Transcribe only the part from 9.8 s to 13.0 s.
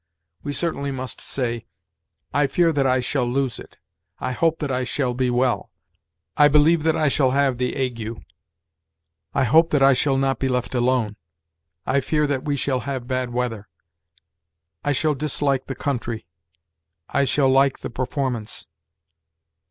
I shall not be left alone"; "I fear that we shall